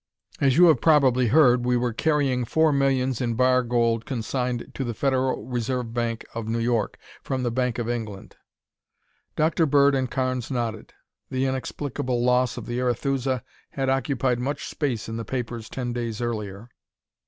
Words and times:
As 0.39 0.57
you 0.57 0.65
have 0.65 0.81
probably 0.81 1.27
heard, 1.27 1.63
we 1.63 1.77
were 1.77 1.93
carrying 1.93 2.43
four 2.43 2.73
millions 2.73 3.21
in 3.21 3.35
bar 3.35 3.61
gold 3.61 4.03
consigned 4.03 4.71
to 4.73 4.83
the 4.83 4.95
Federal 4.95 5.45
Reserve 5.45 5.93
Bank 5.93 6.25
of 6.33 6.47
New 6.47 6.57
York 6.57 6.97
from 7.21 7.43
the 7.43 7.51
Bank 7.51 7.77
of 7.77 7.87
England." 7.87 8.35
Dr. 9.35 9.67
Bird 9.67 9.93
and 9.93 10.09
Carnes 10.09 10.49
nodded. 10.49 10.95
The 11.29 11.45
inexplicable 11.45 12.23
loss 12.25 12.57
of 12.57 12.65
the 12.65 12.79
Arethusa 12.79 13.43
had 13.69 13.89
occupied 13.89 14.39
much 14.39 14.67
space 14.67 15.07
in 15.07 15.17
the 15.17 15.23
papers 15.23 15.69
ten 15.69 15.93
days 15.93 16.19
earlier. 16.19 16.69